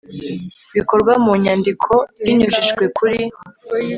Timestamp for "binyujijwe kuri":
2.23-3.17